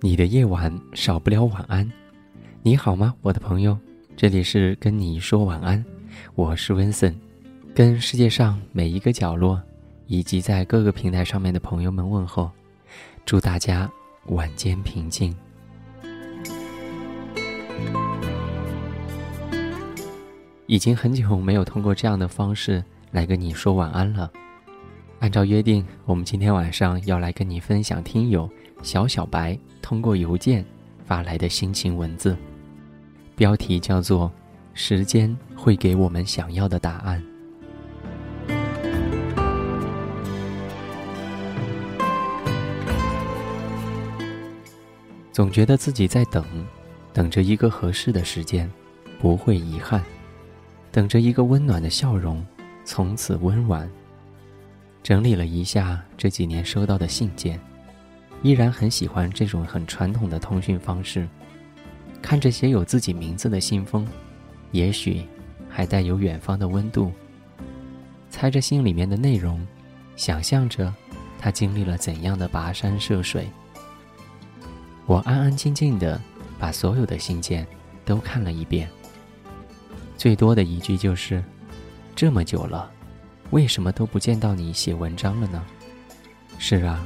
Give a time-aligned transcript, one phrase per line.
[0.00, 1.90] 你的夜晚少不了晚安，
[2.62, 3.76] 你好吗，我的朋友？
[4.16, 5.84] 这里是跟你说晚安，
[6.36, 7.12] 我是温森，
[7.74, 9.60] 跟世界上每一个角落
[10.06, 12.48] 以及在各个平台上面的朋友们问候，
[13.26, 13.90] 祝大家
[14.26, 15.34] 晚间平静。
[20.68, 24.30] 已经很久没有通过这样的方式来跟你说晚安了。
[25.18, 28.48] 按照约定，我们今天晚上要来跟你分享听友
[28.82, 30.64] 小小白通过邮件
[31.04, 32.36] 发来的心情文字，
[33.36, 34.32] 标题叫做
[34.74, 37.22] “时间会给我们想要的答案”。
[45.32, 46.44] 总觉得自己在等，
[47.12, 48.68] 等着一个合适的时间，
[49.20, 50.00] 不会遗憾；
[50.90, 52.44] 等着一个温暖的笑容，
[52.84, 53.88] 从此温婉。
[55.00, 57.60] 整理了一下这几年收到的信件，
[58.42, 61.28] 依然很喜欢这种很传统的通讯方式。
[62.20, 64.06] 看着写有自己名字的信封，
[64.72, 65.24] 也许
[65.68, 67.12] 还带有远方的温度。
[68.28, 69.64] 猜着信里面的内容，
[70.16, 70.92] 想象着
[71.38, 73.48] 他经历了怎样的跋山涉水。
[75.06, 76.20] 我安安静静的
[76.58, 77.66] 把所有的信件
[78.04, 78.88] 都看了一遍。
[80.16, 81.42] 最多的一句就是
[82.14, 82.90] ：“这么久了。”
[83.50, 85.64] 为什么都不见到你写文章了呢？
[86.58, 87.02] 是啊，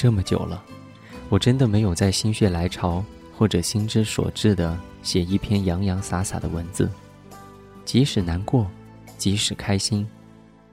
[0.00, 0.62] 这么久了，
[1.28, 3.04] 我真的没有在心血来潮
[3.36, 6.88] 或者心之所至的写一篇洋洋洒洒的文字。
[7.84, 8.70] 即使难过，
[9.16, 10.06] 即使开心，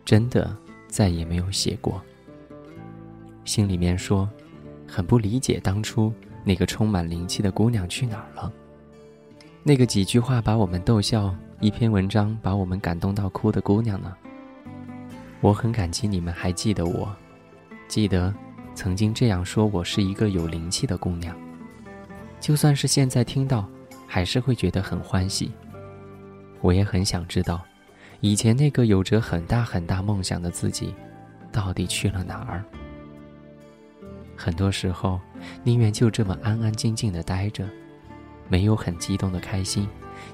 [0.06, 0.56] 真的
[0.88, 2.00] 再也没有写过。
[3.46, 4.30] 心里面说，
[4.88, 6.14] 很不理解当初
[6.44, 8.54] 那个充满灵气的姑娘去哪儿了。
[9.64, 14.16] 那个几句话把我们逗笑，一篇文章把我们感动到哭的姑娘呢？
[15.42, 17.12] 我很感激你们还记得我，
[17.88, 18.32] 记得
[18.76, 21.36] 曾经这样说我是一个有灵气的姑娘。
[22.40, 23.66] 就算是现在听到，
[24.06, 25.52] 还是会觉得很欢喜。
[26.62, 27.62] 我也很想知道，
[28.20, 30.94] 以前那个有着很大很大梦想的自己，
[31.52, 32.64] 到底去了哪儿。
[34.36, 35.20] 很多时候，
[35.64, 37.68] 宁愿就这么安安静静的待着，
[38.50, 39.88] 没有很激动的开心，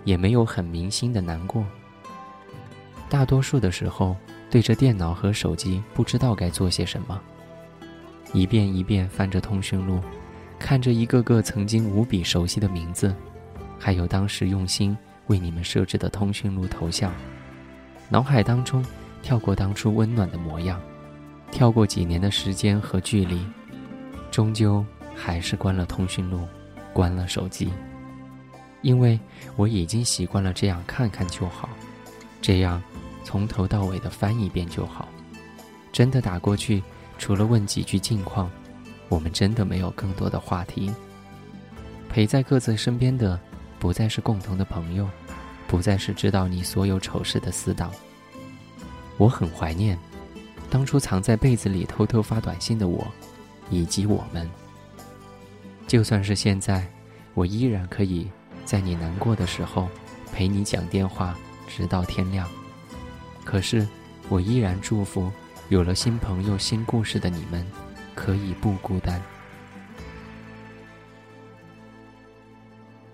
[0.04, 1.64] 也没有很明心的难过。
[3.08, 4.18] 大多数的时候。
[4.50, 7.18] 对着电脑和手机，不知道该做些什么。
[8.34, 10.00] 一遍一遍翻着通讯录，
[10.58, 13.14] 看着一个个曾经无比熟悉的名字，
[13.78, 14.98] 还有当时用心
[15.28, 17.14] 为你们设置的通讯录头像，
[18.10, 18.84] 脑海当中
[19.22, 20.80] 跳过当初温暖的模样，
[21.52, 23.46] 跳过几年的时间和距离，
[24.32, 26.48] 终究还是关了通讯录，
[26.94, 27.72] 关了手机，
[28.82, 29.20] 因为
[29.56, 31.70] 我已经习惯了这样看看就好，
[32.42, 32.82] 这样。
[33.24, 35.08] 从头到尾的翻一遍就好。
[35.92, 36.82] 真的打过去，
[37.22, 38.50] 除了问几句近况，
[39.08, 40.92] 我们真的没有更多的话题。
[42.10, 43.40] 陪在各自身边的，
[43.78, 45.08] 不再是共同的朋友，
[45.68, 47.92] 不再是知道你所有丑事的死党。
[49.18, 49.96] 我很怀念，
[50.68, 53.06] 当初藏在被子里偷偷发短信的我，
[53.70, 54.50] 以及我们。
[55.86, 56.88] 就算是现在，
[57.36, 58.32] 我依然可以
[58.66, 59.88] 在你难过的时候，
[60.34, 61.38] 陪你讲电话，
[61.68, 62.50] 直到天亮。
[63.46, 63.88] 可是，
[64.28, 65.32] 我依然祝福
[65.72, 67.66] 有了新朋友、新故事的你们，
[68.14, 69.22] 可以不孤单。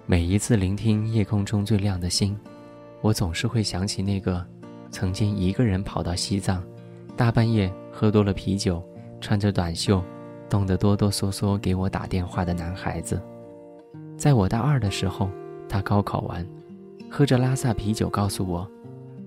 [0.08, 2.36] 每一次聆听夜空中最亮的星，
[3.00, 4.44] 我总是会想起那个
[4.90, 6.64] 曾经一个人跑到西藏，
[7.16, 8.84] 大半夜喝多了啤酒，
[9.22, 10.04] 穿着短袖，
[10.50, 13.22] 冻得哆哆嗦嗦给我打电话的男孩子。
[14.18, 15.30] 在我大二的时候，
[15.70, 16.44] 他高考完，
[17.08, 18.68] 喝着拉萨啤酒，告诉我。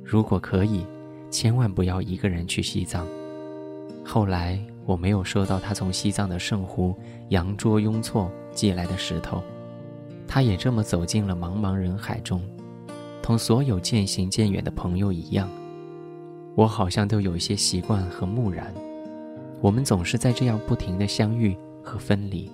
[0.03, 0.85] 如果可以，
[1.31, 3.07] 千万不要一个人去西藏。
[4.13, 6.93] 后来我没有收到他从西藏的圣湖
[7.29, 9.41] 羊卓雍措寄来的石头，
[10.27, 12.43] 他也这么走进了茫茫人海中。
[13.23, 15.49] 同所有渐行渐远的朋友一样，
[16.57, 18.75] 我好像都有一些习惯和木然。
[19.61, 22.51] 我们总是在这样不停的相遇和分离，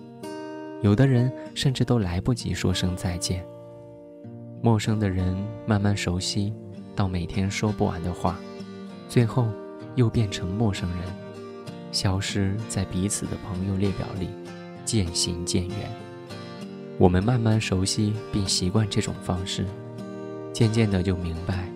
[0.83, 3.43] 有的人甚至都来不及说声再见。
[4.61, 6.53] 陌生的人慢慢熟悉，
[6.95, 8.39] 到每天说不完的话，
[9.09, 9.47] 最后
[9.95, 10.99] 又变成陌生人，
[11.97, 14.29] 消失在彼此的朋友列表里，
[14.85, 15.91] 渐行渐远。
[16.99, 19.65] 我们慢慢熟悉并习惯这种方式，
[20.53, 21.67] 渐渐的就明白，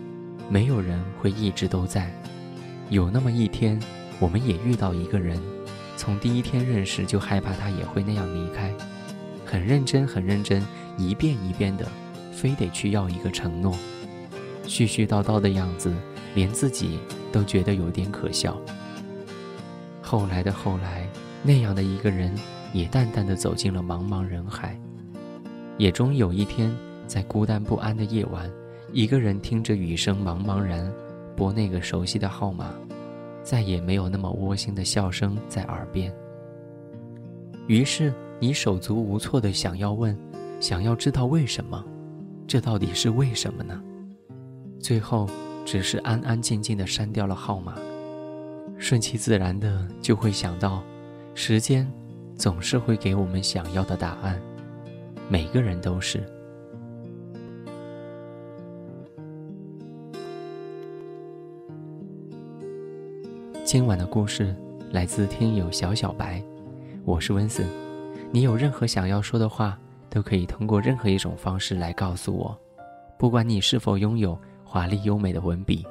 [0.51, 2.13] 没有人会一直都在，
[2.91, 3.81] 有那么一天。
[4.19, 5.41] 我们也遇到一个人，
[5.97, 8.71] 从第一天认识就害怕他也会那样离开，
[9.47, 10.63] 很认真，很认真，
[10.99, 11.89] 一遍一遍的，
[12.31, 13.75] 非得去要一个承诺，
[14.67, 15.91] 絮絮叨叨的样子，
[16.35, 16.99] 连自己
[17.33, 18.61] 都觉得有点可笑。
[20.11, 21.09] 后来的后来，
[21.41, 22.35] 那样的一个人
[22.73, 24.77] 也淡淡的走进了茫茫人海，
[25.79, 26.77] 也终有一天，
[27.07, 28.51] 在孤单不安的夜晚，
[28.93, 30.93] 一个人听着雨声茫茫然，
[31.37, 32.75] 拨那个熟悉的号码。
[33.45, 36.13] 再也没有那么窝心的笑声在耳边。
[37.69, 40.19] 于是你手足无措的想要问，
[40.59, 41.85] 想要知道为什么，
[42.49, 43.81] 这到底是为什么呢？
[44.81, 45.31] 最后
[45.65, 47.77] 只是安安静静的删掉了号码，
[48.81, 50.83] 顺其自然的就会想到，
[51.35, 51.87] 时间
[52.35, 54.41] 总是会给我们想要的答案，
[55.29, 56.25] 每个人都是。
[63.63, 64.57] 今晚的故事
[64.91, 66.43] 来自听友小小白，
[67.05, 67.67] 我是温森。
[68.33, 69.79] 你有任何想要说的话，
[70.09, 72.59] 都可以通过任何一种方式来告诉我。
[73.19, 75.87] 不管你是否拥有华丽优美的文笔，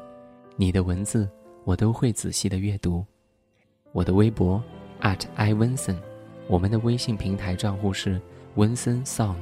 [0.55, 1.29] 你的文字
[1.69, 3.05] 我都会仔细的阅读。
[3.91, 4.59] 我的微博
[5.01, 5.95] at i wenson，，
[6.47, 8.19] 我们的微信平台账户是
[8.55, 9.35] 温森 sound，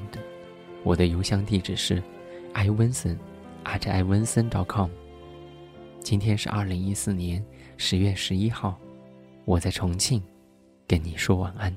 [0.84, 2.04] 我的邮箱地址是
[2.52, 3.16] i wenson
[3.64, 4.90] at i wenson dot com。
[6.02, 7.42] 今天是二零一四年。
[7.78, 8.78] 十月十一号，
[9.46, 10.22] 我在重庆，
[10.86, 11.74] 跟你说晚安。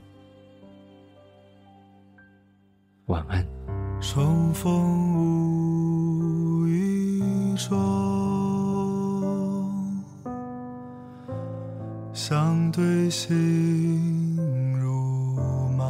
[3.06, 3.46] 晚安。
[4.00, 4.72] 重逢
[6.62, 8.19] 无意中，
[12.30, 14.38] 相对心
[14.80, 15.34] 如
[15.76, 15.84] 麻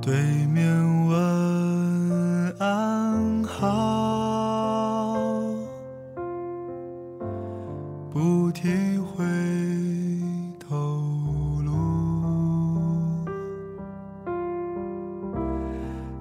[0.00, 0.14] 对
[0.46, 0.64] 面
[1.06, 5.36] 问安好
[8.10, 9.22] 不停回
[10.66, 10.98] 头
[11.62, 11.72] 路。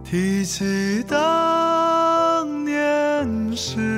[0.03, 3.90] 提起当年事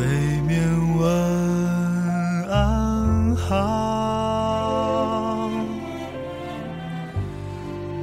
[0.00, 0.08] 对
[0.48, 0.58] 面
[0.96, 1.04] 问
[2.48, 3.50] 安好，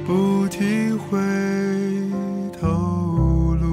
[0.06, 1.18] 不提回
[2.60, 2.68] 头
[3.60, 3.66] 路，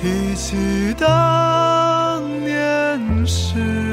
[0.00, 0.56] 提起
[0.98, 1.06] 当
[2.40, 3.85] 年事。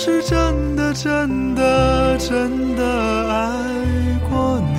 [0.00, 2.84] 是真的真的真的
[3.28, 3.64] 爱
[4.30, 4.78] 过你，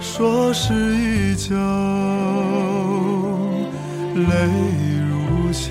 [0.00, 1.54] 说是依旧。
[4.16, 4.24] 泪
[5.08, 5.70] 如倾，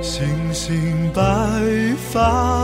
[0.00, 1.20] 星星白
[2.12, 2.61] 发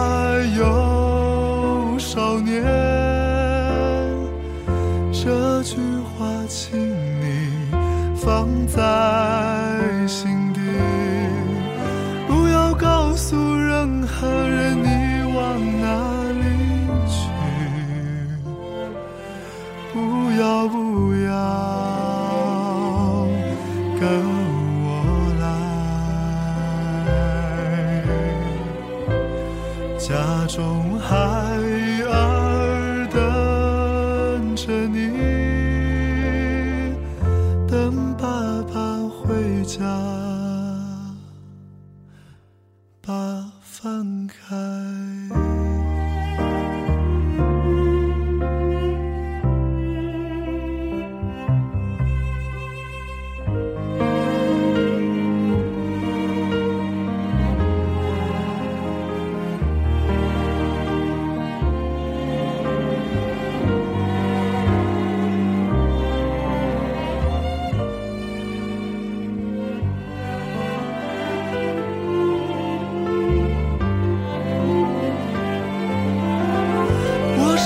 [24.01, 24.09] 跟
[24.85, 24.87] 我
[25.41, 25.45] 来
[29.99, 30.78] 家中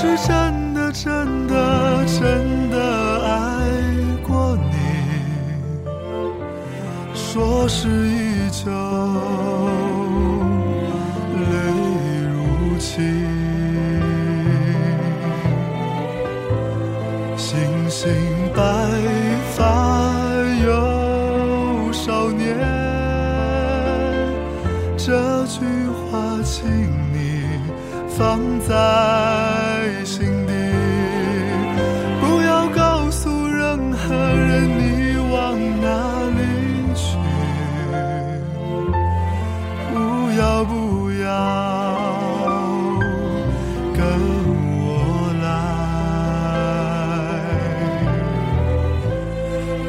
[0.02, 2.76] 是真的真的真的
[3.24, 3.30] 爱
[4.20, 4.74] 过你，
[7.14, 8.68] 说是依旧，
[11.38, 11.54] 泪
[12.32, 12.90] 如倾。
[17.36, 18.10] 星星
[18.56, 18.60] 白
[19.54, 19.62] 发
[20.64, 22.58] 有少年，
[24.96, 25.64] 这句
[26.10, 26.66] 话请
[27.12, 27.51] 你
[28.18, 28.74] 放在
[30.04, 30.52] 心底，
[32.20, 35.86] 不要告诉任何人你往哪
[36.36, 36.40] 里
[36.94, 37.16] 去，
[39.92, 39.96] 不
[40.38, 41.26] 要不要
[43.96, 44.00] 跟
[44.78, 44.86] 我
[45.42, 45.44] 来，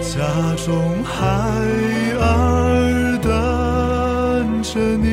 [0.01, 0.15] 家
[0.65, 0.65] 中
[1.03, 1.11] 孩
[2.19, 2.21] 儿
[3.21, 3.27] 等
[4.63, 5.12] 着你。